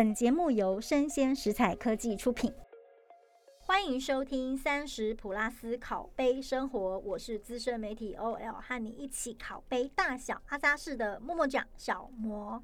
[0.00, 2.50] 本节目由生鲜食材科技出品，
[3.58, 12.62] 欢迎收听三十普拉斯烤杯生活，我是资深媒体 OL，和你一起烤杯大小阿扎式的默默讲小魔。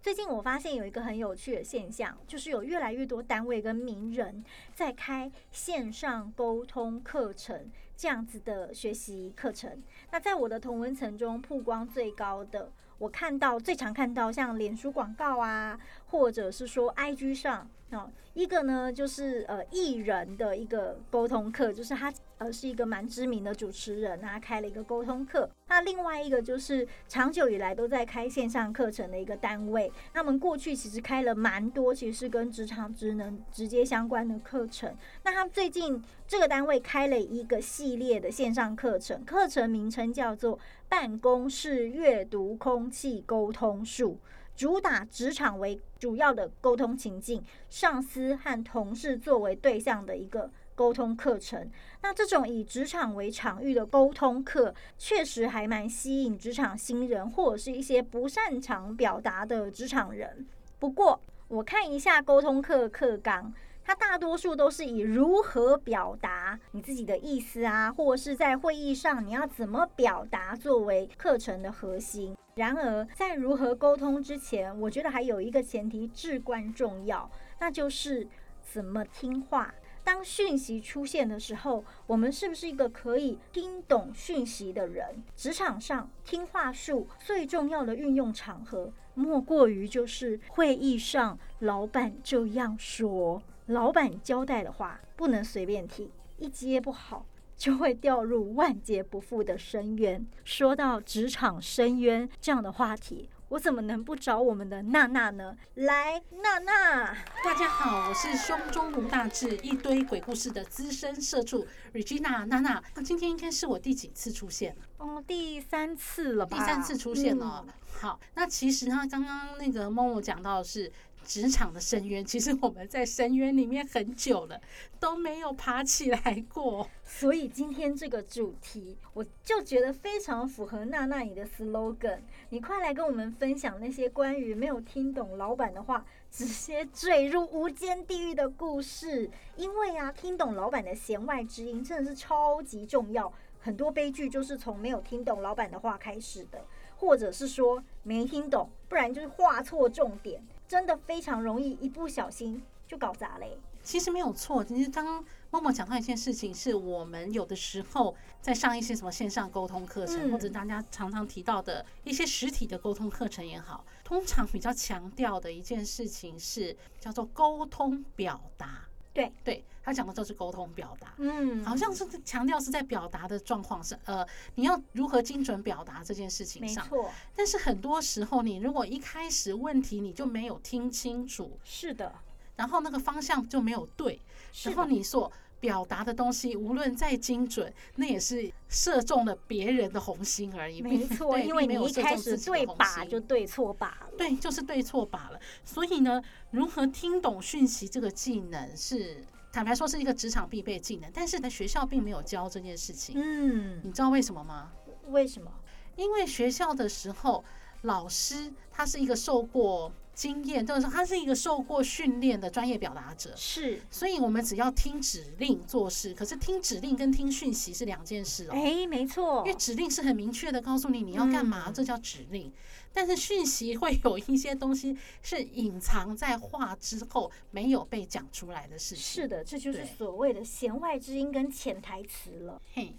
[0.00, 4.42] 最近我发现有一个很有趣的现象，就是有越来越多单位跟名人
[4.74, 9.82] 在开线上沟通课程这样子的学习课程。
[10.10, 17.68] 那在我的同文层中曝光最高的，我看到最常看到像脸书广告啊，或者是说 IG 上。
[17.92, 25.50] 哦，一个呢就是呃艺人的一个沟通课，就是他呃是一个蛮知名的主持人，他开了一个沟通课。
[25.66, 34.96] 那另外一个就是长久以来都在开线上课程的一个单位，他们过去其实开了蛮多，其实是跟职场职能直接相关的课程。
[35.24, 40.56] 那他最近这个单位开了一个系列的线上课程，课程名称叫做
[40.90, 44.18] 《办公室阅读空气沟通术》。
[44.56, 51.70] 主打职场为主要的沟通情境，上司和同事作为对象的一个沟通课程。
[52.02, 60.46] 那这种以职场为场域的沟通课，确实还蛮吸引职场新人或者是一些不擅长表达的职场人。
[60.80, 63.54] 不过，我看一下沟通课课纲。
[63.84, 72.36] 它大多数都是以如何表达你自己的意思啊，或者是在会议上你要怎么表达作为课程的核心。
[72.54, 78.28] 然而，在如何沟通之前，我觉得还有一个前提至关重要，那就是
[78.62, 79.74] 怎么听话。
[80.02, 85.22] 当讯息出现的时候，我们是不是一个可以听懂讯息的人？
[85.36, 93.42] 职场上听话术最重要的运用场合，莫过于就是会议上老板这样说。
[93.70, 97.24] 老板交代的话不能随便提，一接不好
[97.56, 100.26] 就会掉入万劫不复的深渊。
[100.44, 105.56] 说到职场深渊这样的话题，我怎么能不找我们的娜娜呢？
[105.74, 112.82] 来，娜娜，大家好，我是胸中无大志、一堆鬼故事的资深社畜 Regina 娜娜。
[112.96, 114.76] 那今天应该是我第几次出现？
[114.98, 116.58] 哦，第三次了吧？
[116.58, 117.64] 第三次出现了。
[118.00, 120.90] 好，那其实呢，刚刚那个默默讲到的是。
[121.24, 124.60] 职场的深渊， 其实我们在深渊里面很久了，
[124.98, 126.88] 都没有爬起来过。
[127.04, 132.18] 所以今天这个主题，我就觉得非常符合娜娜你的 slogan。
[132.48, 139.30] 你快来跟我们分享那些关于没有听懂老板的话，直接坠入无间地狱的故事。
[139.56, 143.32] 因为啊，听懂老板的弦外之音真的是超级重要。
[143.62, 146.64] 很多悲剧就是从没有听懂老板的话开始的，
[146.96, 150.42] 或者是说没听懂，不然就是画错重点。
[150.70, 153.58] 真的非常容易，一不小心就搞砸嘞。
[153.82, 168.86] 其实没有错，其实刚刚默默讲到一件事情，是我们有的时候在上一些什么线上沟通课程，或者大家常常提到的一些实体的沟通课程也好，通常比较强调的一件事情是叫做沟通表达。
[169.12, 169.32] 对。
[169.42, 177.10] 对，他讲的都是沟通表达，嗯，好像是强调是在表达的状况上，呃，你要如何精准表达这件事情上，没错。
[177.34, 182.14] 但是很多时候，你如果一开始问题你就没有听清楚，是的，
[182.56, 184.20] 然后那个方向就没有对，
[184.64, 190.80] 然后你所表达的东西无论再精准，那也是射中了别人的红心而已。
[190.80, 194.10] 没错， 因为你一开始对靶就对错靶了。
[194.16, 195.38] 对，就是对错靶了。
[195.64, 199.22] 所以呢，如何听懂讯息这个技能是
[199.52, 203.14] 坦白说是一个职场必备技能，但是在学校并没有教这件事情。
[203.18, 204.72] 嗯，你知道为什么吗？
[205.08, 205.52] 为什么？
[205.96, 207.44] 因为学校的时候，
[207.82, 209.92] 老师他是一个受过。
[210.14, 216.12] 经验，就是说他是一个受过训练的专业表达者，是，所以我们只要听指令做事。
[216.12, 218.50] 可是听指令跟听讯息是两件事哦。
[218.52, 222.52] 哎，没错，因为指令是很明确的告诉你你要干嘛，这叫指令。
[222.92, 229.04] 但是讯息会有一些东西是隐藏在话之后没有被讲出来的事情。
[229.22, 232.60] 是的，这就是所谓的弦外之音跟潜台词了。
[232.74, 232.94] 嘿。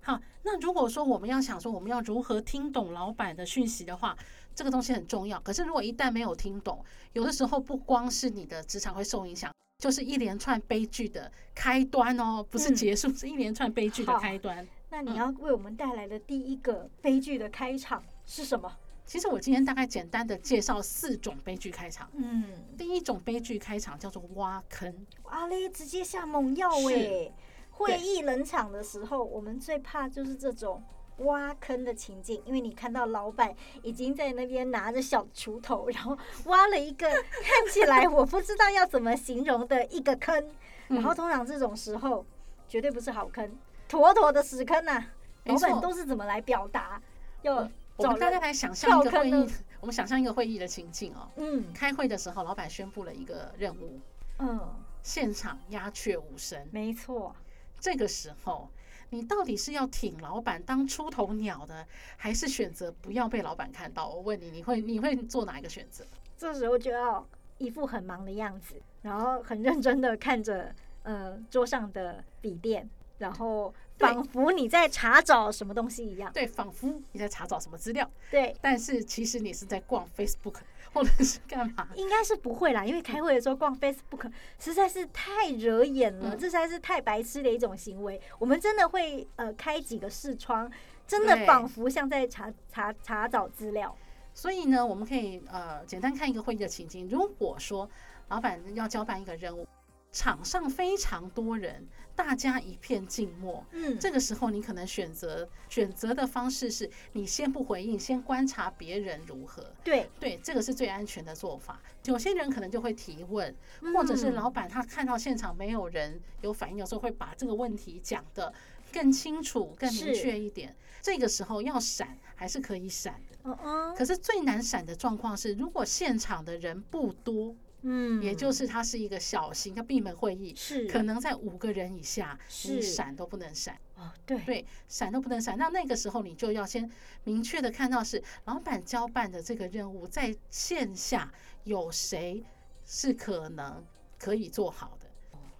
[0.00, 4.16] 好，那如果说我们要想说我们要如何听懂老板的讯息的话，
[4.58, 5.38] 这个东西很重要。
[5.38, 14.66] 可是如果一旦没有听懂，有的时候不光是你的职场会受影响，就是一连串悲剧的开端哦，不是结束，是一连串悲剧的开端。
[14.90, 18.76] 那你要为我们带来的第一个悲剧的开场是什么？
[19.06, 22.10] 其实我今天大概简单的介绍四种悲剧开场。
[22.14, 22.44] 嗯，
[22.76, 27.32] 第一种悲剧开场叫做挖坑，阿嘞直接下猛药哎。
[27.70, 30.82] 会议冷场的时候，我们最怕就是这种
[31.18, 40.50] 挖坑的情境，因为你看到老板已经在那边拿着小锄头，然后挖了一个看起来我不知道要怎么形容的一个坑，
[40.88, 42.24] 然后通常这种时候
[42.68, 43.56] 绝对不是好坑，
[43.88, 45.04] 妥妥的屎坑呐！
[45.44, 47.00] 老板都是怎么来表达？
[47.42, 49.50] 要我们大家来想象一个会议
[49.80, 54.00] 我们想象一个会议的情境哦，嗯开会的时候，老板宣布了一个任务，
[54.38, 54.60] 嗯，
[55.02, 56.64] 现场鸦雀无声。
[56.70, 57.34] 没错。
[57.80, 58.68] 这个时候，
[59.10, 64.08] 你到底是要挺老板当出头鸟的，还是选择不要被老板看到？
[64.08, 66.04] 我问你，你会你会做哪一个选择？
[66.36, 67.26] 这时候就要
[67.58, 72.88] 一副很忙的样子，然后很认真的看着呃桌上的笔电，
[73.18, 76.32] 然后仿佛你在查找什么东西一样。
[76.32, 80.56] 对，仿佛你在查找什么资料，对，但是其实你是在逛 Facebook
[80.92, 81.88] 或者是干嘛？
[81.94, 88.20] 应该是不会啦，因为开会的时候逛 Facebook 实在是太惹眼了，嗯这实在是太白痴的一种行为。
[88.38, 90.70] 我们真的会呃开几个视窗，
[91.06, 93.96] 真的仿佛像在查查查找资料。
[94.34, 97.08] 所以呢，我们可以呃简单看一个会议的情景。
[97.08, 97.88] 如果说
[98.28, 99.66] 老板要交办一个任务，
[100.10, 109.72] 场上非常多人，大家一片静默，嗯，这个时候你可能选择选择的方式是你先不回应，先观察别人如何。
[109.84, 111.80] 对，对，这个是最安全的做法。
[112.06, 113.54] 有些人可能就会提问，
[113.94, 118.52] 或者是嗯老板他看到现场没有人有反应，有时候会把这个问题讲得
[118.92, 120.74] 更清楚、更明确一点。
[121.02, 123.38] 这个时候要闪还是可以闪的。
[123.44, 133.78] 嗯嗯可是最难闪的状况是，如果现场的人不多，嗯，也就是它是一个小型的闭门会议，是可能在五个人以下，你是闪都不能闪。
[133.96, 135.56] 哦，对对，闪都不能闪。
[135.56, 136.90] 那那个时候你就要先
[137.24, 141.32] 明确的看到是老板交办的这个任务，在线下
[141.64, 142.44] 有谁
[142.84, 143.84] 是可能
[144.18, 145.06] 可以做好的。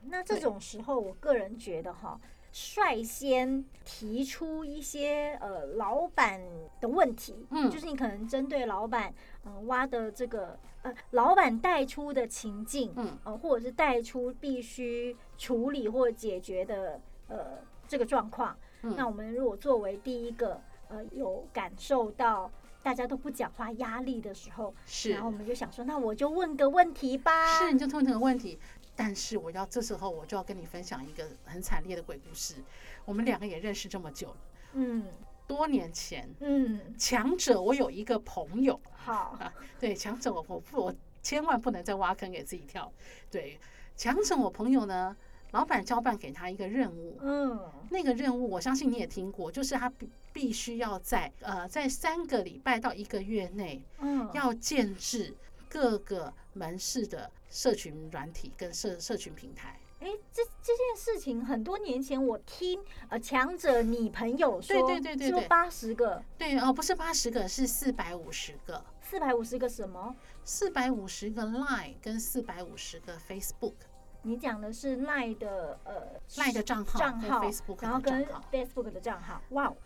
[0.03, 2.19] 那这种时候，我个人觉得哈，
[2.53, 6.41] 率先提出一些呃老板
[6.81, 9.13] 的问题，嗯就是你可能针对老板
[9.45, 10.59] 嗯、呃挖的这个
[10.89, 22.51] 呃老板带出的情境，嗯呃或者是带出必须处理或解决的呃这个状况，嗯那我们如果作为第一个呃有感受到
[22.83, 28.59] 大家都不讲话压力的时候，是然后我们就想说，那我就问个问题吧，是，你就问这个问题。
[28.97, 32.57] 但是我要这时候我就要跟你分享一个很惨烈的鬼故事。
[33.05, 34.37] 我们两个也认识这么久了，
[34.73, 35.05] 嗯
[35.49, 39.35] 多年前，嗯，强者我有一个朋友，好。
[39.41, 42.93] 啊对，强者我我不我千万不能再挖坑给自己跳。
[43.31, 43.59] 对，
[43.97, 45.17] 强者我朋友呢，
[45.53, 47.59] 老板交办给他一个任务，嗯，
[47.91, 55.35] 那个任务我相信你也听过，就是他必必须要在呃在三个礼拜到一个月内嗯，要建制
[55.69, 59.78] 各个门市的社群软体跟社社群平台。
[60.01, 65.41] 哎，这这件事情很多年前我听呃强者你朋友说，对对对对对。
[65.41, 70.15] 说八十个、对哦，不是八十个，是四百五十个，四百五十个什么？
[70.45, 73.75] 四百五十个 Line 跟四百五十个 Facebook
[74.23, 79.77] 你讲的是 Line 的呃 Line 的账号跟账号 Facebook 然后跟，Facebook 的账号，哇，对，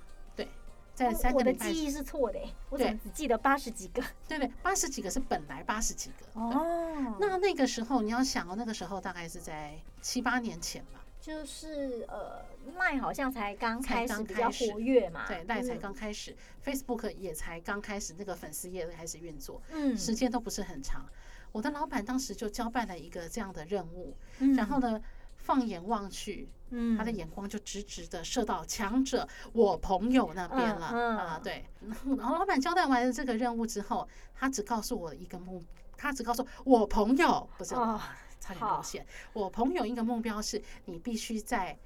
[0.94, 4.02] 在三我的个礼拜记忆是错的诶，我怎么只记得八十几个？
[4.28, 6.40] 对对，八十几个是本来八十几个。
[6.40, 12.44] 哦，那那个时候你要想哦，那个时候大概是在七八年前吧，就是呃
[12.76, 21.04] 赖好像才刚开始比较活跃嘛，对，那才嗯刚开始、f a c e b o o k 也才刚开始那个粉丝页开始运作，嗯，时间都不是很长。
[21.52, 25.00] 我的老板当时就交办了一个这样的任务，嗯然后呢，
[25.42, 31.66] 放眼望去，嗯他的眼光就直直的射到强者我朋友那边了、嗯嗯啊，对。
[32.16, 35.62] 然后老板交代完了这个任务之后，他只告诉我一个目，
[35.96, 37.74] 他只告诉我朋友不是。
[37.74, 38.00] 哦，
[38.40, 39.04] 差点好露馅。
[39.32, 41.78] 我朋友一个目标是，你必须在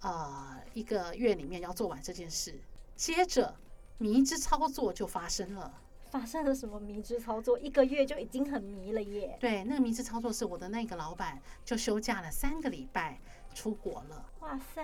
[0.00, 2.60] 呃一个月里面要做完这件事。
[2.96, 3.54] 接着，
[3.98, 5.72] 迷之操作就发生了。
[6.14, 7.58] 发生了什么迷之操作？
[7.58, 9.36] 一个月就已经很迷了耶！
[9.40, 13.18] 对，那个迷之操作是我的那个老板就休假了三个礼拜
[13.52, 14.24] 出国了。
[14.38, 14.80] 哇塞，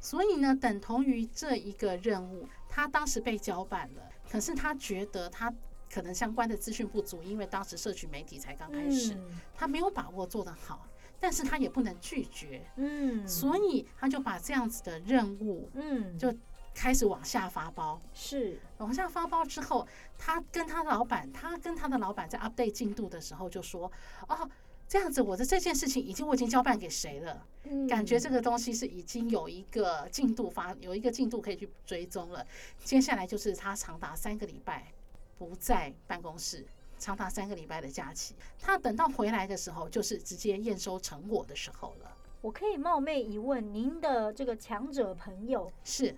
[0.00, 5.52] 所以呢，等同于这一个任务，他当时被交办了，可是他觉得他
[5.92, 10.88] 可能相关的资讯不足，因为当时社群媒体才刚开始，嗯他没有把握做得好，
[11.20, 16.34] 但是他也不能拒绝，嗯，所以他就把这样子的任务嗯，就
[16.74, 18.00] 开始往下发包。
[18.14, 19.86] 是往下发包之后，
[20.18, 23.90] 他跟他老板，他跟他的老板在 update 进度的时候就说
[24.28, 24.48] ：“哦，
[24.88, 27.46] 这样子我的这件事情已经我已经交办给谁了？
[27.88, 32.44] 感觉这个个东西是已经有一个进度发，有一个进度可以去追踪了。
[32.84, 34.92] 接下来就是他长达三个礼拜
[35.38, 36.66] 不在办公室，
[36.98, 38.34] 长达三个礼拜的假期。
[38.60, 42.16] 他等到回来的时候，就是直接验收成果的时候了。
[42.40, 46.14] 我可以冒昧一问，您的这个强者朋友是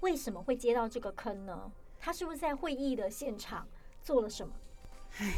[0.00, 1.70] 为什么会接到这个坑呢？
[1.98, 3.66] 他是不是在会议的现场
[4.02, 4.52] 做了什么？
[5.18, 5.32] 唉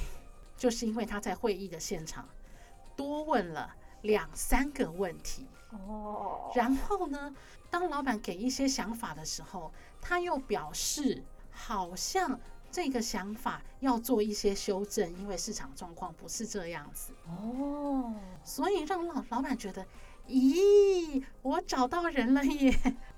[0.56, 2.28] 就是因为他在会议的现场
[2.94, 5.48] 多问了两三个问题。
[5.70, 7.34] 哦，然后呢，
[7.70, 12.38] 当老板给一些想法的时候，他又表示好像
[12.70, 17.12] 这个想法要做一些修正，因为市场状况不是这样子。
[17.26, 18.14] 哦，
[18.44, 19.84] 所以让老老板觉得，
[20.28, 22.72] 咦，我找到人了耶，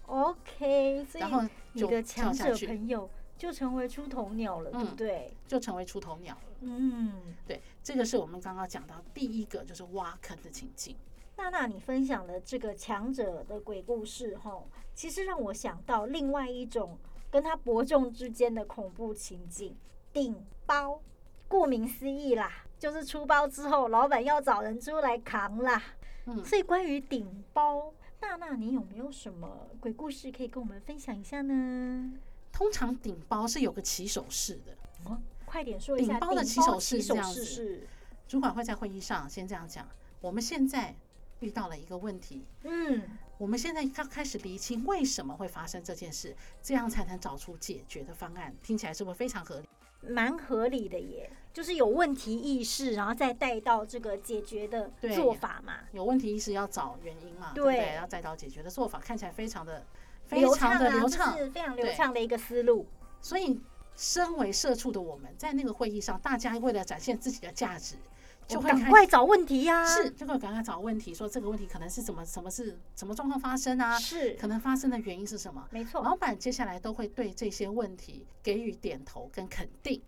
[0.06, 1.42] OK，所以然后
[1.73, 5.37] 你的强者朋友就成为出头鸟了，对不嗯对？
[5.46, 6.56] 就成为出头鸟了。
[6.61, 10.96] 嗯，对，这个是我们刚刚讲到第一个，就是挖坑的情境。
[11.37, 16.96] 娜娜，你分享的这个强者的鬼故事，吼，其实让我想到另外一种
[17.30, 19.76] 跟他伯仲之间的恐怖情境——
[20.12, 21.00] 顶包。
[21.46, 25.80] 顾名思义啦，就是出包之后，老板要找人出来扛啦。
[26.25, 27.92] 嗯，所以关于顶包，
[28.25, 32.12] 娜娜，你有没有什么鬼故事可以跟我们分享一下呢？
[32.52, 37.87] 通常顶包是有个起手式的，哦，快点说一下顶包的起手式是这样子是，
[38.26, 39.87] 主管会在会议上先这样讲：
[40.21, 40.95] 我们现在
[41.40, 43.02] 遇到了一个问题，嗯，
[43.38, 48.54] 我们现在要开始厘清为什么会发生这件事，这样才能找出解决的方案。
[48.62, 49.69] 听起来是不是非常合理？
[50.08, 57.94] 蛮合理的耶，就是有问题意识，然后再带到这个解决的做法嘛，有问题意识要找原因嘛，对对不对？
[57.96, 59.84] 要再到解决的做法，看起来非常的
[60.26, 61.37] 非流常的流畅。
[61.37, 62.87] 是非常流对畅的一个思路。
[63.20, 63.61] 所以，
[63.96, 67.96] 身为社畜的我们，在那个会议上，大家为了展现自己的价值，
[68.46, 73.98] 就会赶快找问题呀、是就会赶快找问题，说这个问题可能是怎么什么是什么状况发生啊？
[73.98, 75.66] 是可能发生的原因是什么？
[75.70, 80.00] 没错，老板接下来都会对这些问题给予点头跟肯定。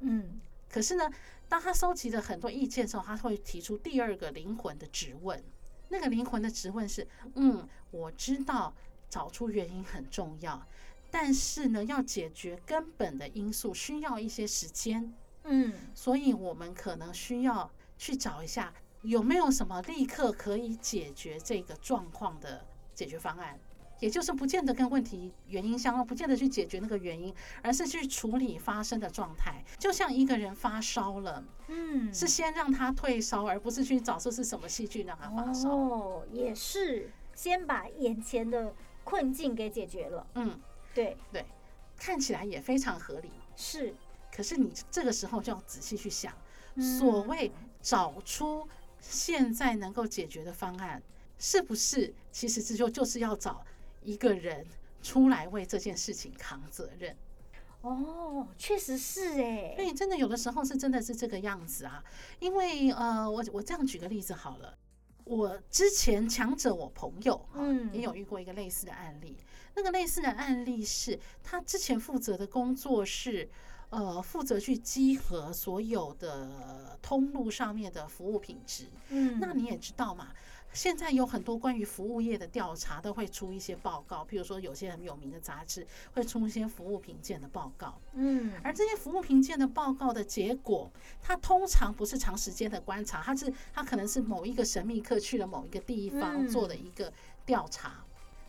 [0.00, 1.10] 嗯，可是呢，
[1.48, 5.42] 当他收集了很多意见之后，他会提出第二个灵魂的质问。
[5.88, 8.72] 那个灵魂的质问是：嗯，我知道
[9.10, 10.66] 找出原因很重要，
[11.10, 15.12] 但是呢，要解决根本的因素需要一些时间，
[15.44, 18.72] 嗯，所以我们可能需要去找一下
[19.02, 23.58] 有没有什么立刻可以解决这个状况的解决方案。
[23.98, 27.32] 也就是不见得跟问题原因相关，不见得去解决那个原因，
[27.62, 29.64] 而是去处理发生的状态。
[29.78, 35.70] 就像一个人发烧了，嗯，是先让他退烧，而不是去找出是什么细菌让他发烧。
[35.70, 40.26] 哦，也是先把眼前的困境给解决了。
[40.34, 40.60] 嗯，
[40.92, 41.16] 对，
[41.96, 43.30] 看起来也非常合理。
[43.54, 43.94] 是
[44.34, 46.32] 可是你这个时候就要仔细去想，
[46.76, 48.66] 嗯所谓找出
[48.98, 51.02] 现在能够解决的方案，
[51.38, 53.62] 是不是其实这就就是要找
[54.02, 54.66] 一个人
[55.02, 57.14] 出来为这件事情扛责任？
[57.82, 62.02] 哦，确实是哎，所以真的有的时候是真的是这个样子啊。
[62.38, 64.78] 因为呃，我我这样举个例子好了，
[65.24, 69.36] 我之前强者我朋友哈、嗯也有遇过一个类似的案例。
[69.74, 73.50] 那个类似的案例是他之前负责的工作是。
[73.92, 78.86] 呃，负责去稽核所有的通路上面的服务品质。
[79.10, 80.28] 嗯，那你也知道嘛，
[80.72, 88.00] 现在有很多关于服务业的调查都会出一些报告，譬如说有些很有名的杂志会出一些服务评鉴的报告。
[88.14, 97.12] 嗯，而这些服务评鉴的报告的结果，它通常不是长时间的观察，它是它可能是某一个神秘客去了某一个地方嗯做的一个
[97.44, 98.02] 调查，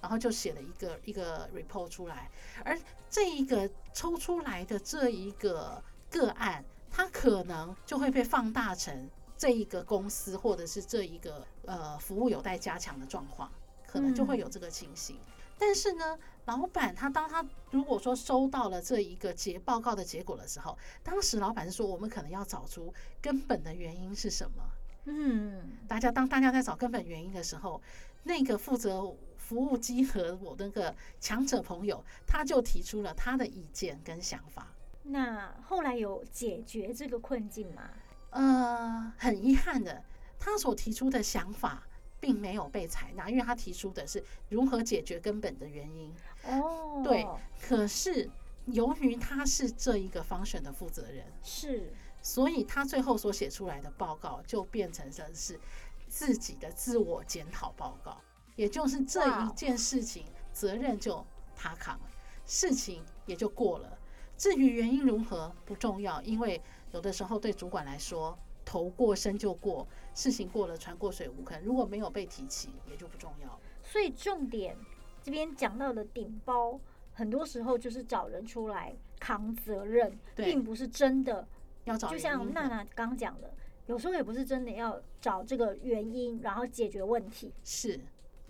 [0.03, 2.29] 然后就写了一个一个 report 出来，
[2.65, 2.77] 而
[3.09, 5.81] 这一个抽出来的这一个
[6.11, 13.49] 个案，它可能就会被放大成这一个公司或者是这一个呃服务有待加强的状况，
[13.87, 15.17] 可能就会有这个情形。
[15.57, 24.63] 但是呢，老板他当他如果说收到了这一个结报告的结果的时候，当时老板是说我们可能要找出根本的原因是什么。
[25.05, 27.81] 嗯，大家当大家在找根本原因的时候，
[28.23, 34.73] 那个负责服务机和我那个强者朋友，他就提出了他的意见跟想法。
[35.03, 37.89] 那后来有解决这个困境吗？
[38.29, 40.03] 呃，很遗憾的，
[40.39, 41.83] 他所提出的想法
[42.21, 46.15] 并没有被采纳，因为他提出的是如何解决根本的原因。
[46.45, 47.27] 哦，对，
[47.61, 48.29] 可是
[48.67, 55.59] 由于他是这一个方选的负责人，是，所以他最后所写出来的报告就变成了是
[56.07, 58.21] 自己的自我检讨报告，
[58.55, 62.05] 也就是这一件事情责任就他扛了，
[62.45, 63.97] 事情也就过了。
[64.37, 73.59] 至于原因如何不重要，因为有的时候对主管来说，头过身就过，事情过了船过水无痕，如果没有被提起，也就不重要。
[73.83, 74.77] 所以重点
[75.21, 76.79] 这边讲到的顶包，
[77.13, 81.47] 很多时候就是找人出来扛责任，并不是真的。
[81.85, 83.53] 要找就像娜娜刚讲的，
[83.87, 87.53] 有时候也不是真的要找这个原因，然后解决问题。
[87.61, 87.99] 是，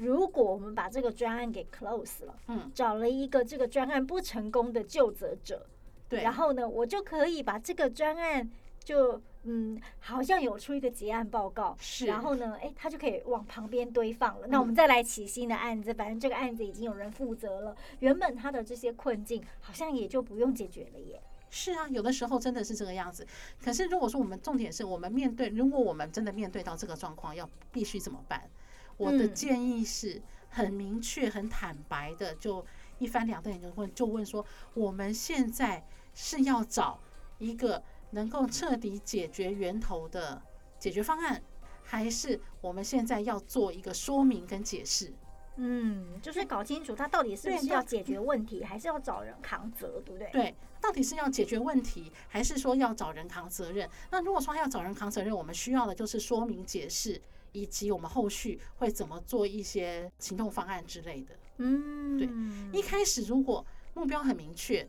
[0.03, 5.65] 如果我们把这个专案给 close 了，嗯，找了一个这个专案不成功的救责者，
[6.10, 8.50] 对，然后呢，我就可以把这个专案
[8.83, 14.48] 就嗯，好像有出一个结案报告，是，然后呢，哎，他就可以往旁边堆放了。
[14.48, 21.22] 那我们嗯再来起新的案子，反正这个案子已经有人负责了，原本他的这些困境好像也就不用解决了耶。
[21.50, 23.27] 是啊，有的时候真的是这个样子。
[23.63, 28.50] 可是如果说我们重点是我们面对，如果我们真的面对到这个状况，要必须怎么办？
[28.97, 32.65] 我的嗯建议是很明确、很坦白的，就
[33.00, 37.00] 一翻两瞪眼就问，就问说，我们现在是要找
[37.39, 40.41] 一个能够彻底解决源头的
[40.77, 41.41] 解决方案，
[41.83, 45.12] 还是我们现在要做一个说明跟解释？
[45.55, 50.27] 嗯，就是搞清楚他到底是不是要解决问题，还是要找人扛责，对不对？
[50.31, 53.88] 对，到底是要解决问题，还是说要找人扛责任？
[54.09, 57.21] 那如果说要找人扛责任，我们需要的就是说明解释，
[57.53, 61.33] 以及我们后续会怎么做一些行动方案之类的。
[61.57, 64.86] 嗯，对一开始如果目标很明确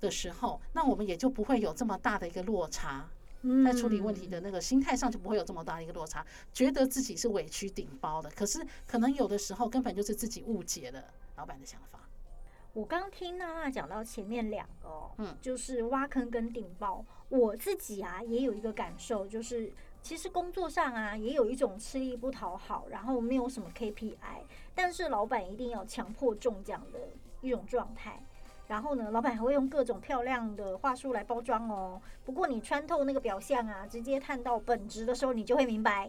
[0.00, 3.08] 的时候，那我们也就不会有这么大的一个落差，
[3.64, 8.28] 在处理问题的那个心态上就不会有这么大的一个落差，觉得自己是委屈顶包的。
[8.30, 11.04] 可是可能有的时候根本就是自己误解了
[11.36, 12.00] 老板的想法。
[12.72, 17.04] 我刚听娜娜讲到前面两个、哦，嗯就是挖坑跟顶包。
[17.28, 19.72] 我自己啊也有一个感受，就是
[20.06, 24.14] 其实工作上啊也有一种吃力不讨好，然后没有什么 KPI，
[24.72, 27.00] 但是老板一定要强迫中奖的
[27.40, 28.22] 一种状态。
[28.68, 32.00] 然后呢，老板还会用各种漂亮的话术来包装哦。
[32.24, 36.08] 不过你穿透那个表象啊，直接探到本质的时候，你就会明白，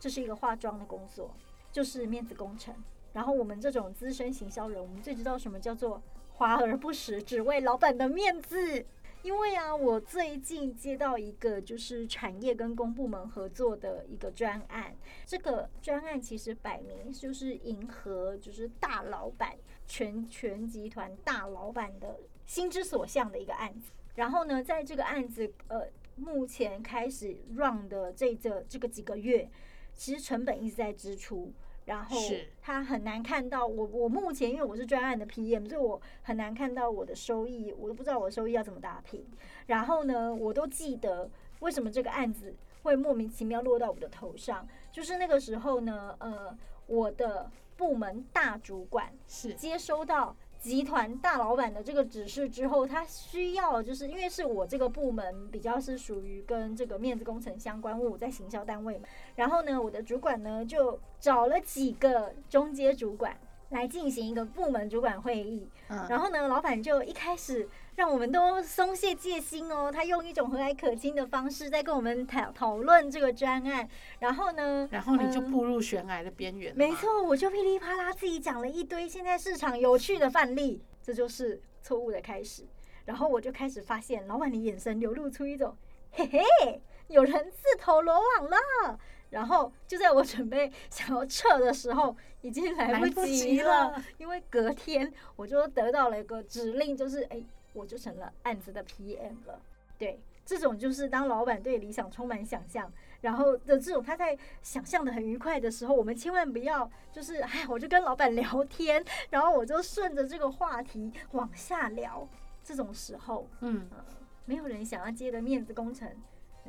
[0.00, 1.30] 这是一个化妆的工作，
[1.70, 2.74] 就是面子工程。
[3.12, 6.00] 然后我们这种资深行销人，我们最知道什么叫做
[6.32, 8.86] 华而不实，只为老板的面子。
[9.22, 14.94] 因为啊，我最近接到一个就是产业跟公部门合作的一个专案，
[15.24, 19.56] 这个专案其实摆明就是迎合就是大老板
[19.86, 23.90] 全全集团大老板的心之所向的一个案子。
[24.14, 29.50] 然后呢，在这个案子呃目前开始 run 的这这这个几个月，
[29.92, 31.52] 其实成本一直在支出。
[31.86, 32.16] 然后
[32.60, 39.24] 他很难看到我，我目前因为我是专案的 PM，所以我很难看到我的收益，我都不知道我的收益要怎么打平。
[39.66, 59.04] 然后呢，我都记得为什么这个案子会莫名其妙落到我的头上，就是那个时候呢，呃，我的部门大主管是接收到集团大老板的这个指示之后，他需要就是因为是我这个部门比较是属于跟这个面子工程相关，我在行销单位嘛。
[59.36, 65.70] 然后呢，我的主管呢就找了几个中阶主管来进行一个部门主管会议。
[65.86, 73.88] 嗯，然后呢，老板就一开始让我们都松懈戒心哦，他用一种和蔼可亲的方式在跟我们讨讨论这个专案。
[74.20, 82.64] 然后呢，然后你就嗯步入悬崖的边缘、没，错，我就噼里啪啦自己讲了一堆现在市场有趣的范例，这就是错误的开始。
[83.06, 85.74] 然后我就开始发现，老板的眼神流露出一种
[86.12, 88.98] 嘿嘿，有人自投罗网了。
[89.30, 94.04] 然后就在我准备想要撤的时候，已经来来不不及及了，了。
[94.18, 97.42] 因为隔天我就得到了一个指令，就是哎，
[97.76, 99.60] 我就成了案子的 PM 了。
[99.98, 112.28] 对，这种就是当老板对理想充满想象，然后的这种他在想象的很愉快的时候，我们千万不要就是哎，我就跟老板聊天，然后我就顺着这个话题往下聊。
[112.62, 114.04] 这种时候，嗯，呃，
[114.44, 116.10] 没有人想要接的面子工程，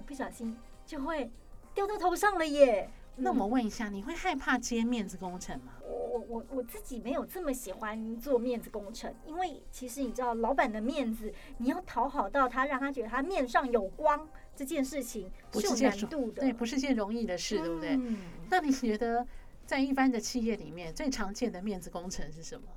[0.06, 1.32] 不小心就会
[1.74, 2.88] 掉到头上了耶。
[3.18, 5.74] 那嗯我问一下，你会害怕接面子工程吗？
[5.82, 16.42] 我我我我自己没有这么喜欢做面子工程，因为其实你知道，老板的面子，你要讨好到他，让他觉得他面上有光，这件事情不是有难度的。
[16.42, 17.96] 对，不是件容易的事，对不对？
[17.96, 18.18] 嗯
[18.50, 19.26] 那你觉得
[19.66, 22.68] 在一般的企业里面，最常见的面子工程是什么？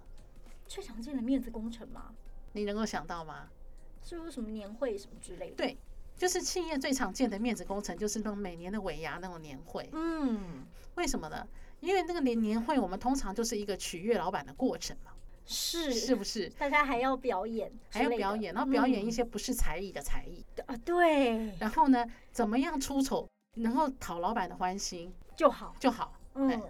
[0.66, 2.14] 最常见的面子工程吗，
[2.52, 3.48] 你能够想到吗？
[4.02, 5.56] 是不是什么年会什么之类的？
[5.56, 5.76] 对，
[6.20, 9.88] 就是企业最常见的面子工程，就是那种每年的尾牙那种年会。
[9.94, 11.48] 嗯，为什么呢？
[11.80, 15.12] 因为那个年年会，我们通常就是一个取悦老板的过程嘛，
[15.46, 16.50] 是是不是？
[16.58, 25.74] 大家还要表演，还要表演，然后表演一嗯些不是才艺的才艺，啊，对然后呢，怎么样出丑能够讨老板的欢心就好。
[25.80, 26.12] 就好。
[26.34, 26.62] 嗯，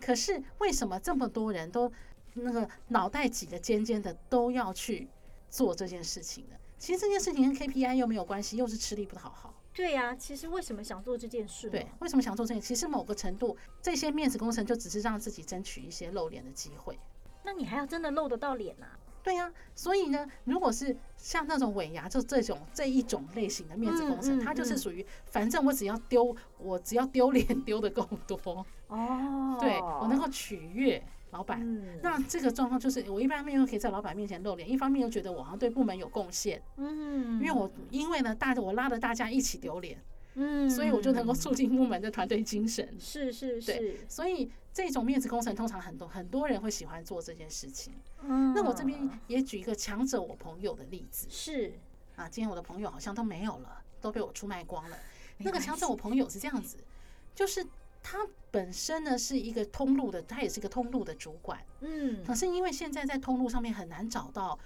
[0.00, 1.92] 可是为什么这么多人都
[2.32, 5.06] 那个脑袋挤得尖尖的，都要去
[5.50, 6.56] 做这件事情呢？
[6.78, 9.54] 其实这件事情跟 KPI 又没有关系，又是吃力不讨好。
[9.72, 11.68] 对呀、其实为什么想做这件事？
[11.68, 12.60] 对，为什么想做这件？
[12.60, 16.98] 其实某个程度，这些面子工程就只是让自己争取一些露脸的机会。
[17.44, 18.98] 那你还要真的露得到脸啊？
[19.22, 31.60] 对呀、所以呢，如果是像那种尾牙，就这种这一种类型的面子工程，嗯嗯它就是嗯属于反正我只要丢，我只要丢脸丢的够多，哦对我能够取悦老板。
[31.62, 31.98] 嗯。
[32.02, 39.98] 那这个状况就是，我一方面又可以在老板面前露脸，一方面又觉得我好像对部门有贡献，嗯，因为我因为呢，大家我拉着大家一起丢脸，
[40.34, 42.94] 嗯，所以我就能够促进部门的团队精神。
[42.98, 47.92] 是是对是，所以这种面子工程通常很多很多人会喜欢做这件事情。
[48.22, 48.52] 嗯。
[48.54, 51.72] 那我这边也举一个强者我朋友的例子，是。
[52.16, 54.96] 啊，今天我的朋友好像都没有了，都被我出卖光了。
[55.36, 56.78] 那个强者，我朋友是这样子，
[57.34, 57.62] 就是
[58.08, 58.18] 他
[58.52, 62.24] 本身呢是一个通路的，他也是一个通路的主管，嗯。
[62.24, 64.56] 可是因为现在在通路上面很难找到，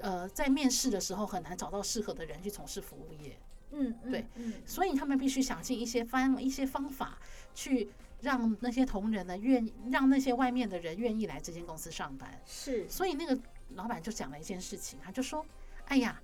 [0.00, 3.38] 呃，在面试的时候很难找到适合的人去从事服务业，
[3.70, 4.54] 嗯，嗯对，嗯。
[4.66, 7.16] 所以他们必须想尽一些方一些方法
[7.54, 7.88] 去
[8.20, 12.28] 让那些同仁呢愿意让那些外面的人愿意来这间公司上班。
[12.44, 13.38] 是，所以那个
[13.76, 15.46] 老板就讲了一件事情，他就说
[15.86, 16.20] ：“哎呀，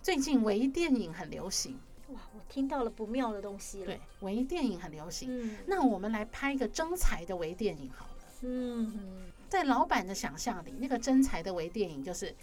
[0.00, 3.86] 最近微电影很流行，哇，我听到了不妙的东西了。
[3.86, 5.28] 对，微电影很流行。
[5.30, 8.24] 嗯那我们来拍一个真才的微电影好了。
[8.42, 12.34] 嗯嗯在老板的想象里，那个真才的微电影就是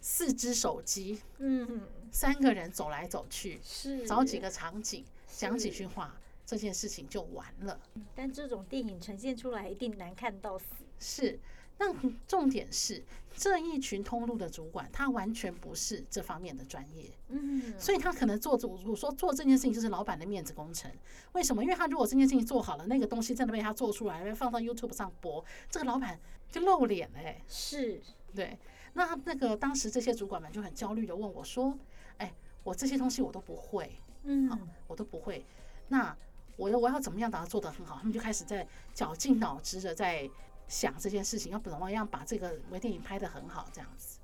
[0.00, 1.80] 四只手机，嗯嗯，
[2.12, 6.14] 三个人走来走去，是找几个场景，讲几句话，
[6.50, 7.80] 这件事情就完了。
[8.12, 10.64] 但这种电影呈现出来一定难看到死。
[10.98, 11.38] 是，
[11.78, 11.94] 那
[12.26, 13.00] 重点是
[13.36, 17.08] 这一群通路的主管，他完全不是这方面的专业。
[17.28, 20.90] 嗯，所以他可能做做，我说做这件事情就是老板的面子工程。
[21.34, 21.62] 为什么？
[21.62, 26.18] 因为他如果这件事情做好了，那个东西真的被他做出来，被放到 YouTube 上播，这个老板
[26.50, 27.40] 就露脸了、欸。
[27.46, 28.02] 是，
[28.34, 28.58] 对，
[28.94, 31.78] 那那个当时这些主管们就很焦虑的问我说
[32.18, 32.34] ：“哎，
[32.64, 33.92] 我这些东西我都不会，
[34.24, 34.58] 嗯好，
[34.88, 35.46] 我都不会，
[35.88, 36.14] 那
[36.56, 40.28] 我要我要怎么样把它做得很好？”他们就开始在绞尽脑汁的在
[40.68, 44.18] 想这件事情，要怎么样把这个微电影拍得很好，这样子。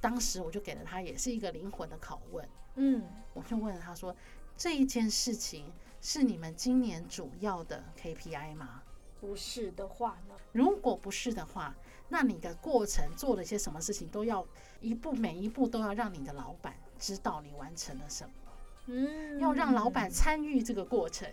[0.00, 2.48] 当时我就给了他也是一个灵魂的拷问。
[2.76, 3.02] 嗯
[3.34, 4.14] 我就问他说
[4.56, 8.82] ：“这一件事情是你们今年主要的 KPI 吗？
[9.20, 10.34] 不是的话呢？
[10.52, 11.74] 如果不是的话，
[12.08, 14.46] 那你的过程做了些什么事情，都要
[14.80, 18.47] 一步每一步都要让你的老板知道你完成了什么，
[18.88, 21.28] 嗯，要让老板参与这个过程。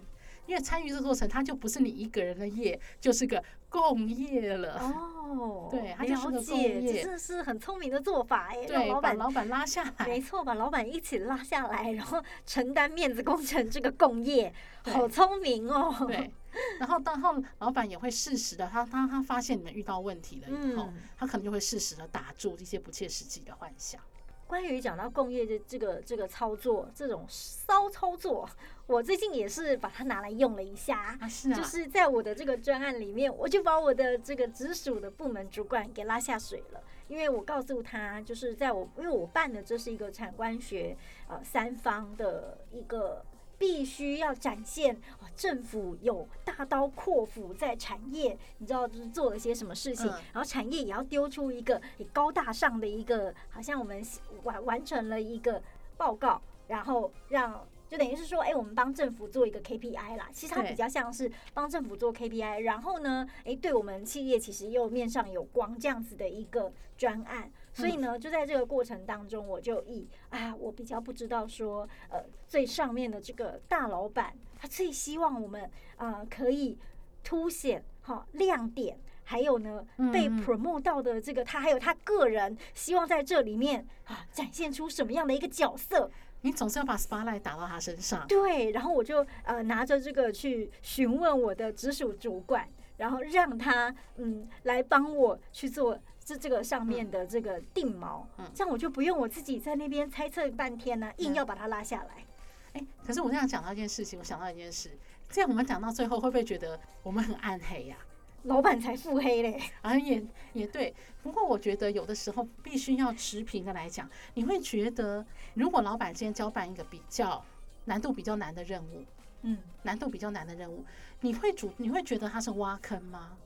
[0.47, 4.79] 因为参与这个过程，它就不是你一个人的业，就是个共业了。
[4.79, 10.21] 哦， 对它就是了解，业这是很聪明的做法哎，让对，老板老板拉下来没。
[10.21, 16.05] 错，把老板一起拉下来， 然后承担面子工程这个共业，好聪明哦。
[16.05, 16.31] 对，
[16.79, 23.99] 然后到后老板也会适时的，他他他发现你们遇到问题了以后，嗯他可能就会适时的打住这些不切实际的幻想。
[24.47, 28.47] 关于讲到共业的这个这个操作，这种骚操作，
[28.87, 31.17] 我最近也是把它拿来用了一下。
[31.19, 40.95] 啊，是啊，就是在我的这个专案里面，我就把我的这个直属的部门主管给拉下水了，因为我告诉他，就是在我因为我办的这是一个产官学
[41.27, 43.25] 呃三方的一个。
[43.57, 54.03] 必须要展现啊，政府有大刀阔斧在产业，你知道就是做了些什么事情，嗯然后产业也要丢出一个也高大上的一个，好像我们
[54.43, 55.61] 完完成了一个
[55.97, 60.27] 报告，然后让就等于是说，哎、我们帮政府做一个 KPI 啦。
[60.33, 67.51] 其实它比较像是帮政府做 KPI，然后呢，哎、对我们企业其实又面上有光这样子的一个专案。
[67.75, 76.79] 所以呢，就在这个过程当中，我就以啊，我比较不知道说，呃，最上面的这个大老板，他最希望我们啊、呃可以
[77.21, 78.97] 凸显哈亮点。
[79.27, 79.83] 还有呢，
[80.13, 86.11] 被 promote 到的这个他，还有他个人希望在这里面啊展现出什么样的一个角色，
[86.41, 88.27] 你总是要把 spotlight 打到他身上。
[88.27, 102.25] 对，然后我就呃拿着这个去询问我的直属主管，然后让他嗯来帮我去做这这个上面的这个定锚，嗯这样我就不用我自己在那边猜测半天呢、硬要把它拉下来。
[102.73, 104.89] 哎、可是我这样讲到一件事情，我想到一件事，
[105.29, 107.95] 这样我们讲到最后，会不会觉得我们很暗黑呀、
[108.43, 110.21] 老板才腹黑嘞， 啊，也
[110.53, 110.93] 也对。
[111.21, 117.45] 不过我觉得有的时候必须要持平的来讲，你会觉得，如果老板今天交办一个比较
[117.85, 119.05] 难度比较难的任务，
[119.43, 120.83] 嗯，难度比较难的任务，
[121.21, 123.37] 你会主你会觉得他是挖坑吗？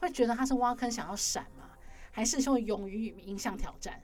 [0.00, 1.53] 会觉得他是挖坑想要闪吗？
[2.14, 4.00] 还是说勇于迎向挑战？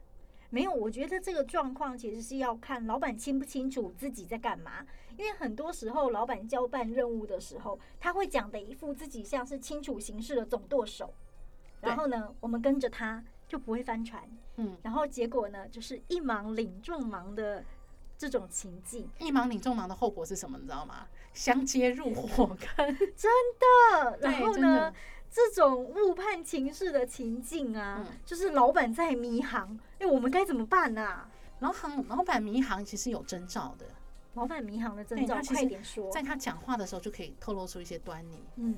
[0.49, 4.85] 没有，我觉得这个状况其实是要看老板清不清楚自己在干嘛。
[5.17, 11.15] 因为很多时候，老板交办任务的时候，他会讲的一副自己像是清楚形势的总舵手，
[11.81, 14.29] 然后呢，我们跟着他就不会翻船。
[14.57, 17.65] 嗯，然后结果呢，就是一忙领众忙的
[18.19, 19.09] 这种情境。
[19.21, 20.59] 一忙领众忙的后果是什么？
[20.59, 21.07] 你知道吗？
[21.33, 22.97] 相接入火坑。
[23.15, 24.95] 真的，然后呢的，
[25.31, 31.29] 这种误判情势的情境啊，嗯就是老板在迷航，哎，我们该怎么办啊？
[31.61, 33.87] 老行老板迷航其实有征兆的，
[34.35, 36.11] 老板迷航的征兆，快点说。
[36.11, 38.43] 在他讲话的时候就可以透露出一些端倪。
[38.57, 38.75] 嗯，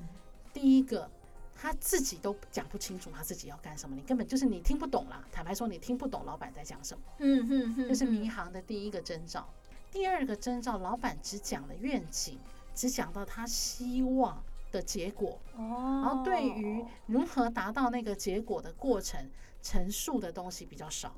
[0.52, 1.08] 第一个，
[1.54, 5.24] 他自己都讲不清楚他自己要干什么，你根本就是你听不懂啦。
[5.30, 9.48] 坦白说，你听不懂老板在讲什么，嗯哼哼，这是迷嗯航的第一个征兆。
[9.90, 12.38] 第二个征兆，老板只讲了愿景，
[12.74, 19.30] 只讲到他希望的结果，哦，然后对于如何达到那个结果的过程，
[19.60, 21.14] 陈述的东西比较少。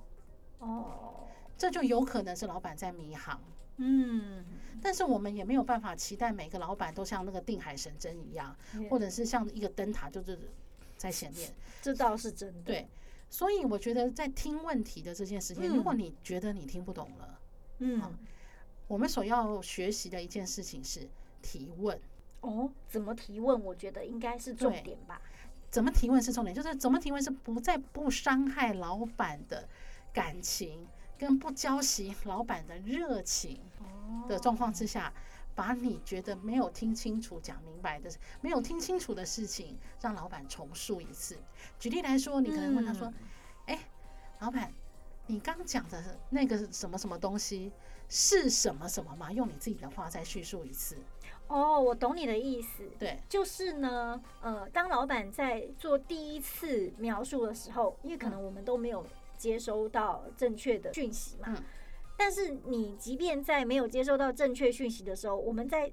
[0.59, 3.41] 哦，这就有可能是老板在迷航。
[3.77, 4.45] 嗯，
[4.83, 8.55] 但是我们也没有办法期待每个老板都像那个定海神针一样，
[8.91, 10.39] 或者是像一个灯塔就是
[10.97, 11.53] 在前面。
[11.81, 12.63] 这倒是真的。
[12.63, 12.89] 对，
[13.29, 17.41] 所以我觉得在听问题的这件事情，如果你觉得你听不懂了，
[17.79, 18.01] 嗯，
[18.87, 21.09] 我们所要学习的一件事情是
[21.43, 22.01] 提问。
[22.45, 23.65] 哦，怎么提问？
[23.65, 25.21] 我觉得应该是重点吧。
[25.71, 29.69] 怎么提问是重点，就是怎么提问是不在不伤害老板的
[30.13, 30.87] 感情。
[31.17, 33.61] 跟不浇熄老板的热情
[34.29, 35.13] 的状况之下，
[35.55, 41.39] 把你觉得没有听清楚、讲明白的、没有听清楚的事情，让老板重述一次。
[41.79, 43.11] 举例来说，你可能问他说
[43.67, 43.79] ：“哎，
[44.41, 44.73] 老板，
[45.29, 47.71] 你刚讲的那个什么什么东西
[48.09, 50.97] 是什么什么吗？”用你自己的话再叙述一次。
[51.49, 52.85] 哦，我懂你的意思。
[52.99, 59.07] 对，就是呢，呃，当老板在做第一次描述的时候，因为可能我们都没有。
[59.37, 61.55] 接收到正确的讯息嘛？
[62.17, 65.93] 但是你即便在没有接收到正确讯息的时候，我们在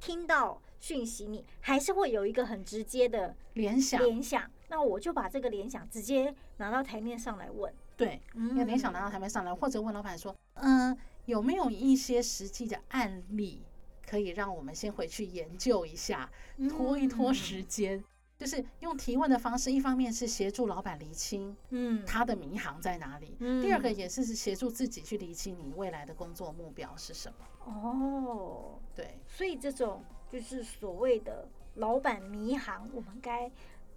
[0.00, 4.02] 听到讯息，你还是会有一个很直接的联想。
[4.02, 7.72] 联想，那我就把这个联想直接拿到台面上来问。
[7.96, 10.94] 对，用联想拿到台面上来，或者问老板说：“嗯，
[11.26, 13.62] 有没有一些实际的案例
[14.10, 16.28] 可以让我们先回去研究一下，
[16.68, 18.02] 拖一拖时间？”
[18.36, 27.36] 就是用提问的方式，一方面是协助老板厘清，嗯，他的迷航在哪里；第二个也是协助自己去厘清你未来的工作目标是什么。
[27.66, 33.48] 哦，对，所以这种就是所谓的老板迷航，我们该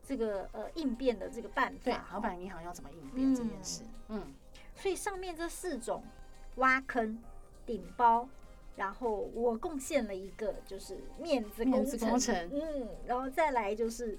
[0.03, 1.79] 这个呃应变的这个办法。
[1.85, 3.83] 对，老板迷航要怎么应变这件事？
[4.09, 4.33] 嗯，
[4.75, 6.03] 所以上面这四种
[6.57, 7.17] 挖坑、
[7.65, 8.27] 顶包。
[8.75, 14.17] 然后我贡献了一个，就是面子工程，嗯，然后再来就是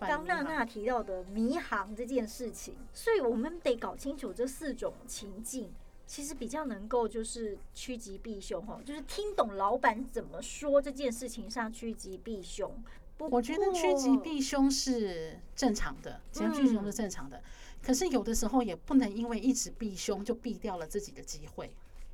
[0.00, 5.72] 刚娜娜提到的迷航这件事情，所以我们得搞清楚这四种情境，
[6.06, 12.72] 其实比较能够就是趋吉避凶哈，就是听懂老板怎么说这件事情上趋吉避凶。
[13.18, 17.42] 我觉得趋吉避凶是正常的，趋吉避凶是正常的，
[17.82, 21.72] 可是有的时候也不能因为一直避凶就避掉了自己的机会。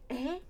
[0.09, 0.41] 哎。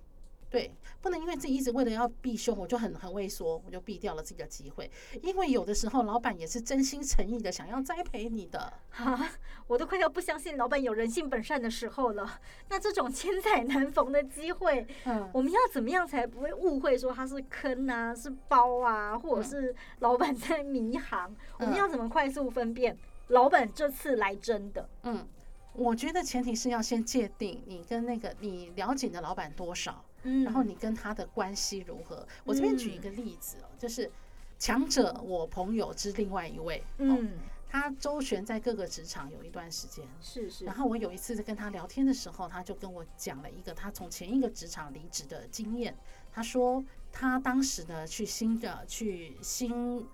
[0.52, 4.90] 对，不能因为自己一直为了要避凶，我就很很畏缩，我就避掉了自己的机会。
[5.22, 8.70] 因为有的时候，老板也是真心诚意的想要栽培你的。
[8.90, 9.30] 哈，
[9.66, 12.38] 我都快要不相信老板有人性本善的时候了。
[12.68, 21.34] 那这种千载难逢的机会，嗯，我们要怎么样才不会误会说他是坑啊，是包啊，或者是老板在迷航？
[21.60, 22.94] 我们要怎么快速分辨
[23.28, 24.86] 老板这次来真的？
[25.04, 25.26] 嗯，
[25.72, 30.04] 我觉得前提是要先界定你跟那个你了解的老板多少。
[30.44, 32.26] 然后你跟他的关系如何？
[32.44, 34.10] 我这边举一个例子哦，就是
[34.58, 37.32] 强者我朋友之另外一位，嗯，
[37.68, 40.64] 他周旋在各个职场有一段时间，是是。
[40.64, 45.96] 然后我有一次在跟他聊天的时候，他就跟我讲了一个他从前一个职场离职的经验。
[46.30, 50.06] 他说他当时呢去新的去新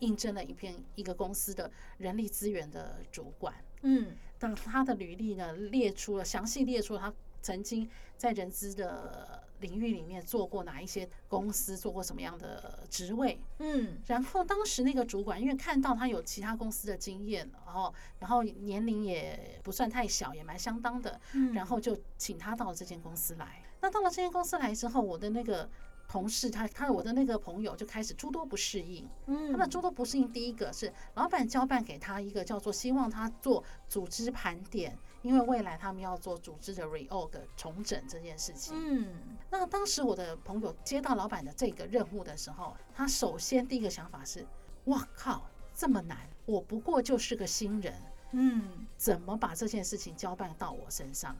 [0.00, 9.42] 应征了一篇一个公司的人力资源的主管，嗯，那他的履历呢列出了详细列出了他曾经在人资的。
[9.64, 13.40] 领域里面做过哪一些公司，做过什么样的职位？
[13.58, 21.18] 嗯，然后当时那个主管因为看到他有其他公司的经验，然后然后年龄也不算太小，也蛮相当的，
[21.54, 23.62] 然后就请他到这间公司来。
[23.80, 25.68] 那到了这间公司来之后，我的那个。
[26.06, 39.08] 同事他他我的那个朋友就开始诸多不适应，嗯，他的诸多不适应，第一个是老板交办给他一个叫做希望他做组织盘点，因为未来他们要做组织的 reorg 重整这件事情，嗯，
[39.50, 44.46] 那当时我的朋友接到老板的这个任务的时候，他首先第一个想法是，
[44.84, 47.94] 哇靠，这么难，我不过就是个新人，
[48.32, 51.34] 嗯，怎么把这件事情交办到我身上？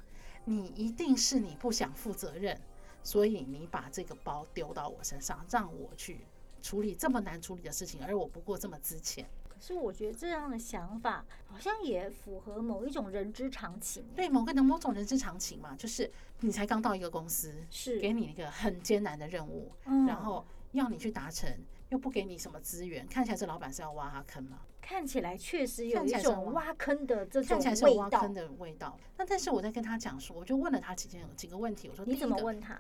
[0.47, 2.61] 你一定是你不想负责任。
[3.07, 6.25] 所以你把这个包丢到我身上，让我去
[6.63, 9.29] 处理这么难处理的事情，而我不过这么资浅。
[9.65, 14.05] 可是我觉得这样的想法好像也符合某一种人之常情。
[14.15, 19.73] 对，某个的某种人之常情嘛，就是你才刚到一个公司，是给你一个很艰难的任务，
[20.07, 21.51] 然后要你去达成，
[21.89, 24.59] 又不给你什么资源，看起来这老板是要挖他坑嘛？
[24.83, 28.99] 看起来确实有一种挖坑的这种看起来是挖坑的味道。
[29.17, 31.89] 那但是我在跟他讲说，我就问了他几件几个问题。
[31.89, 32.79] 我说你怎么问他？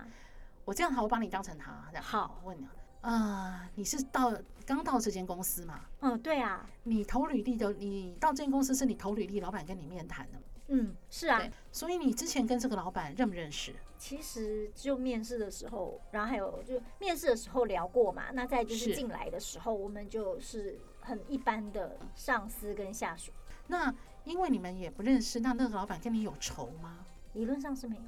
[0.66, 1.90] 我这样好，我把你当成他。
[2.02, 2.68] 好，问你
[3.00, 4.34] 啊，你是到
[4.66, 5.80] 刚到这间公司嘛？
[6.00, 6.68] 嗯，对啊。
[6.82, 10.38] 你投履历的，你到这间公司是你投履历，老板跟你面谈的。
[10.68, 11.42] 嗯，是啊。
[11.70, 13.74] 所以你之前跟这个老板认不认识？
[13.98, 18.30] 其实就面试的时候，然后还有就面试的时候聊过嘛。
[18.32, 20.78] 那再就是进来的时候，我们就是。
[21.06, 23.30] 很一般的上司跟下属，
[23.66, 27.04] 那因为你们也不认识，那那个老板跟你有仇吗？
[27.34, 28.02] 理论上是没有。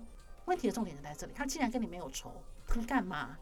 [0.47, 2.33] 问题的重点就在这里，他既然跟你没有仇，
[2.67, 3.37] 他干嘛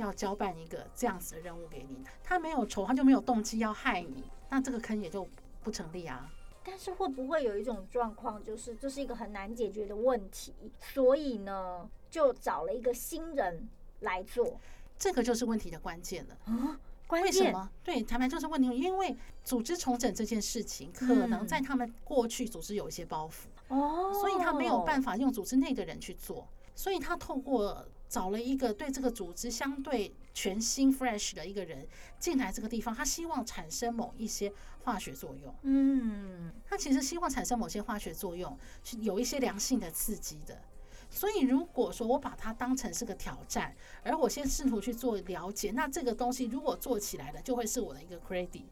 [0.00, 2.02] 要交办一个这样子的任务给你？
[2.22, 5.26] 他没有仇，他就没有动机要害你，那这个坑也就
[5.62, 6.30] 不成立啊。
[6.62, 10.54] 但是会不会有一种状况，就是这是一个很难解决的问题，
[10.92, 13.68] 所以呢，就找了一个新人
[14.00, 14.60] 来做？
[14.98, 16.36] 这个就是问题的关键了。
[16.44, 17.70] 啊，关为什么？
[17.82, 25.00] 对，坦白就是问题，因为组织重整这件事情，可能在他们过去组织有一些包袱，哦，所以他没有办。
[25.00, 31.86] 法用组织内的人去做，所以他透过找了一个对这个组织相对全新 fresh 的一个人
[32.18, 35.54] 进来这个地方，他希望产生某一些化学作用。
[35.62, 40.60] 嗯，他其实希望产生某些化学作用，是有一些良性的刺激的。
[41.08, 48.64] 所以，如果说我把它当成是个挑战，而我先试图去做了解，那这个东西如果做起来了，就会是我的一个 credit。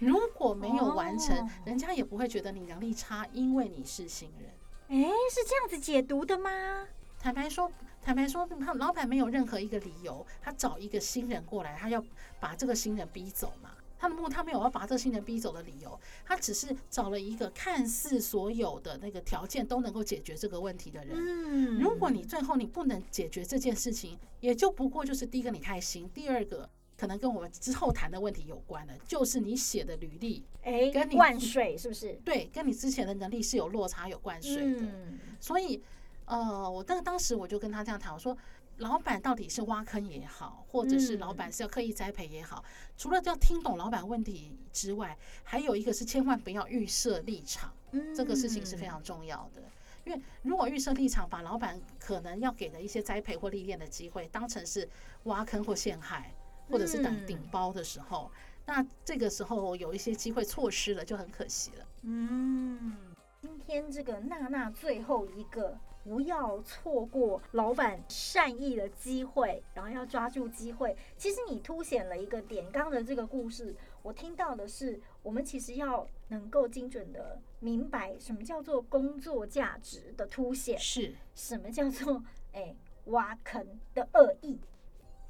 [0.00, 4.50] 如果没有完成，哦人家也不会觉得你能力差，因为你是新人。
[4.88, 6.86] 哎，是这样子解读的吗？
[7.18, 7.70] 坦白说，
[8.02, 12.02] 坦白说，他老板没有任何一个理由，他找一个新人过来，他要
[12.40, 13.70] 把这个新人逼走嘛？
[13.98, 21.14] 他的目，他没有要把这个新人逼走的理由，他只是找了一个看似所有的那个条件都能够解决这个问题的人。
[21.14, 32.14] 嗯如果你最后你不能解决这件事情，也就不过就是第一个你开心，第二个可能跟我们之后谈的问题有关的，就是你写的履历哎跟你灌水是不是？
[32.24, 34.80] 对跟你之前的能力是有落差、有灌水的。
[34.80, 35.82] 嗯，所以，
[36.30, 38.36] 呃，我当当时我就跟他这样谈，我说，
[38.76, 42.64] 老板到底是挖坑也好，或者是老板是要刻意栽培也好，
[42.96, 47.72] 除了要听懂老板问题之外，还有一个是千万不要预设立场，
[48.14, 49.62] 这个事情是非常重要的。
[50.04, 54.88] 因为如果预设立场，把老板可能要给的一些栽培或历练的机会当成是
[55.24, 56.32] 挖坑或陷害，
[56.70, 58.30] 或者是顶嗯顶包的时候，
[58.64, 61.84] 那这个时候有一些机会错失了，就很可惜了。
[62.02, 62.96] 嗯，
[63.42, 70.96] 今天这个娜娜最后一个，不要错过老板善意的机会，然后要抓住机会。
[71.16, 81.14] 其实你凸显了一个点，刚刚的这个故事，我听到的是，我们其实要能够精准的明白什么叫做工作价值的凸显，是。
[81.34, 82.74] 什么叫做哎
[83.06, 84.58] 挖坑的恶意。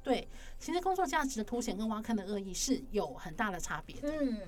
[0.03, 4.09] 对，其实工作价值的凸显跟挖坑的恶意是有很大的差别的。
[4.11, 4.39] 嗯，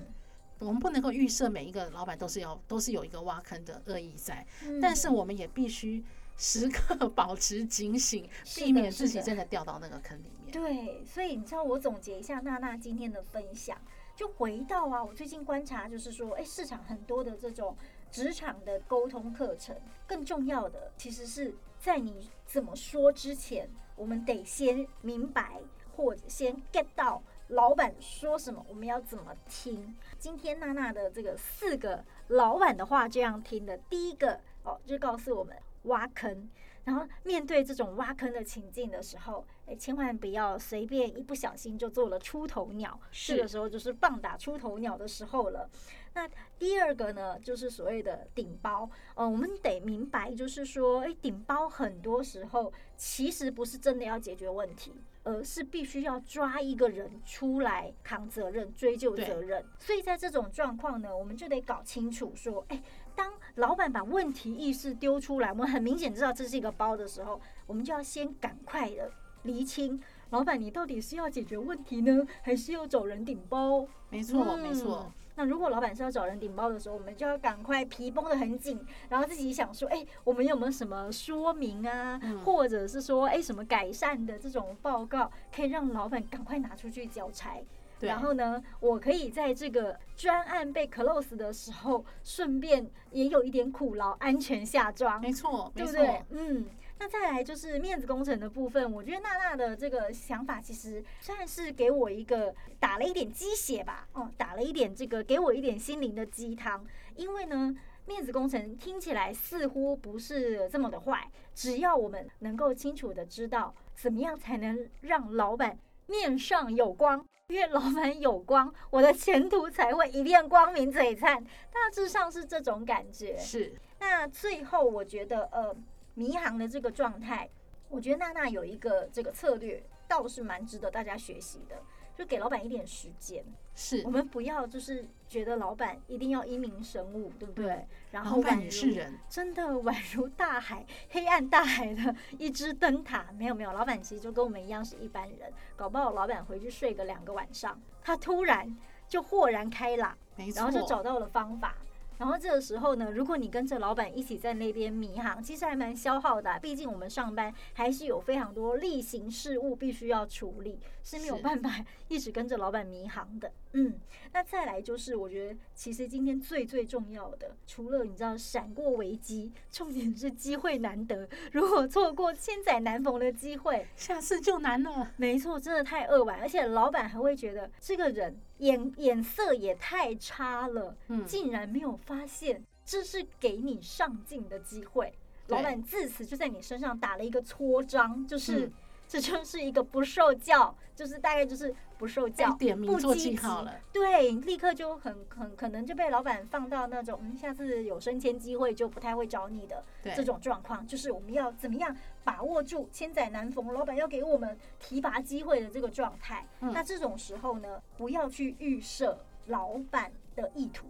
[0.58, 6.02] 我们不能够预设每一个老板都是要都是有一个挖坑的恶意在，嗯但是我们也必须
[6.36, 10.52] 时刻 保持警醒，避免自己真的掉到那个坑里面。
[10.52, 13.76] 对，所以你知道，我总结一下娜娜今天的分享，
[14.16, 17.76] 就回到啊，我最近观察就是说，哎，市场很多的这种
[18.10, 25.60] 职场的沟通课程，更重要的其实是在你怎么说之前，我们得先明白
[25.96, 27.22] 或者先 get 到
[27.54, 29.96] 老板说什么，我们要怎么听。
[30.18, 36.50] 今天娜娜的这个四个老板的话这样听的，第一个哦，就告诉我们挖坑。
[36.82, 45.70] 然后面对这种挖坑的情境的时候，哎，千万不要随便一不小心就做了出头鸟，是这个时候就是棒打出头鸟的时候了。
[46.12, 54.92] 那第二个呢，就是所谓的顶包，呃，我们得明白，就是说，哎，顶包很多时候其实不是真的要解决问题，
[55.24, 59.64] 而是必须要抓一个人出来扛责任、追究责任。
[59.78, 62.80] 所以在这种状况呢，我们就得搞清楚说，哎，
[63.16, 69.10] 当老板把问题意识丢出来，我们很明显知道这是一个包的时候，我们就要先赶快的
[69.42, 73.86] 厘清，老板你到底是要解决问题呢，还是要找人顶包？
[74.10, 75.12] 没错，没错嗯。
[75.36, 87.60] 那如果老板是要找人顶包的时候，我们就要赶快皮绷得很紧，然后自己想说，哎、我们有没有什么说明啊，嗯或者是说，哎、什么改善的这种报告，可以让老板赶快拿出去交差。
[87.98, 95.20] 对然后呢，我可以在这个专案被 close 的时候，顺便也有一点苦劳，安全下庄。
[95.20, 95.86] 没错，没错。
[95.86, 96.22] 对不对？
[96.30, 96.66] 嗯，
[96.98, 106.84] 那再来就是面子工程的部分，我觉得娜娜的这个想法其实算是给我一个打了一点鸡血吧，哦，打了一点这个给我一点心灵的鸡汤，
[107.16, 107.76] 因为呢。
[108.06, 115.78] 面子工程听起来似乎不是这么的坏，只要我们能够清楚的知道怎么样才能让老板
[116.08, 121.42] 面上有光，因为老板有光，我的前途才会一片光明璀璨。
[121.42, 123.38] 大致上是这种感觉。
[123.38, 125.74] 是，那最后，我觉得呃，
[126.14, 127.48] 迷航的这个状态，
[127.88, 131.82] 我觉得娜娜有一个这个策略，倒是蛮值得大家学习的，
[132.14, 133.44] 就给老板一点时间。
[133.74, 134.10] 是我。
[134.10, 137.86] 们不要就是觉得老板一定要英明神武，对不对？
[138.12, 143.26] 然后宛也是如人，真的宛如大海，黑暗大海的一只灯塔。
[143.36, 148.76] 没有没有，老板其实就跟我们一样是一般人，搞不好老板回去睡个两个晚上，他突然
[149.08, 150.16] 就豁然开朗。
[150.36, 151.76] 然后就找到了方法。
[152.18, 163.50] 然后这个时候呢，如果你跟着老板一起在那边迷航，其实还蛮消耗的啊、毕竟我们上班还是有非常多例行事务必须要处理，是没有办法 一直跟着老板迷航的。
[163.76, 163.92] 嗯，
[164.32, 171.28] 那再来就是我觉得其实今天最最重要的，除了你知道闪过危机，重点是机会难得。
[171.52, 175.10] 如果错过千载难逢的机会，下次就难了。
[175.16, 185.12] 没错，真的太扼腕，而且老板还会觉得这个人眼眼色也太差了，嗯竟然没有发现这是给你上进的机会。
[185.48, 188.72] 老板自此就在你身上打了一个戳章，就是、嗯
[189.14, 193.72] 这就是一个不受教，就是大概就是不受教，点名做不积极记号了。
[193.92, 199.84] 对，立刻就很很可能就被老板放到那种，嗯，下次有升迁机会就不太会找你的
[200.16, 200.84] 这种状况。
[200.84, 206.44] 就是我们要怎么样把握住千载难逢，老板要给我们提拔机会的这个状态。
[206.58, 210.86] 嗯那这种时候呢，不要去预设老板的意图，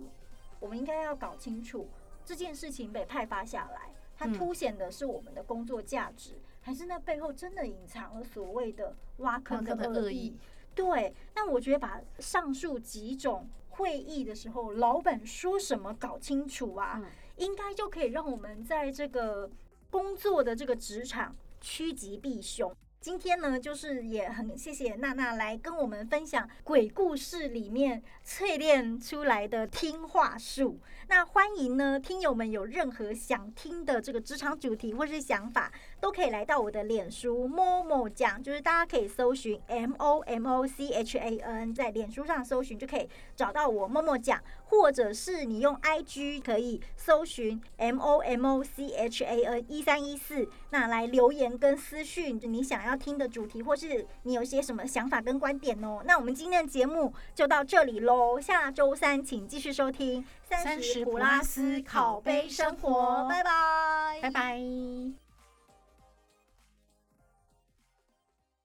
[0.61, 1.87] 我们应该要搞清楚
[2.25, 10.36] 这件事情被派发下来，它嗯凸显的是我们的工作价值，还是那背后真的隐藏了所谓的挖坑坑的恶意恶意？
[10.74, 17.06] 对，那我觉得把上述几种会议的时候，老板说什么搞清楚啊，嗯
[17.36, 19.50] 应该就可以让我们在这个
[19.90, 22.74] 工作的这个职场趋吉避凶。
[23.00, 30.78] 今天呢，就是也很谢谢娜娜来跟我们分享鬼故事里面淬炼出来的听话术。
[31.09, 48.00] 那欢迎呢，听友们有任何想听的这个职场主题或是想法，都可以来到我的脸书 Momo 讲，就是大家可以搜寻 M O M O C H A N，在脸书上搜寻就可以找到我 Momo 讲，或者是你用 IG 可以搜寻 M
[48.00, 56.02] O M O C H A N 一三一四，那来留言跟私讯就你想要听的主题，或是你有些什么想法跟观点哦。
[56.07, 65.24] 那我们今天的节目就到这里喽，下周三请继续收听三十古拉斯烤杯生活，拜拜，拜拜。